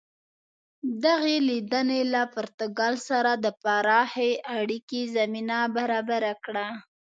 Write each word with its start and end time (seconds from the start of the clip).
دغې 1.03 1.37
لیدنې 1.49 2.01
له 2.13 2.21
پرتګال 2.33 2.95
سره 3.09 3.31
د 3.43 3.45
پراخې 3.61 4.31
اړیکې 4.57 5.01
زمینه 5.15 5.59
برابره 5.77 6.33
کړه. 6.45 6.67